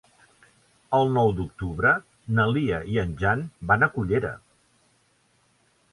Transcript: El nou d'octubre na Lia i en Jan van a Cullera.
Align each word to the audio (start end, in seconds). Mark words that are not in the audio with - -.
El 0.99 1.11
nou 1.17 1.33
d'octubre 1.39 1.91
na 2.39 2.47
Lia 2.55 2.81
i 2.95 2.99
en 3.05 3.15
Jan 3.23 3.47
van 3.73 3.87
a 3.89 3.93
Cullera. 3.99 4.33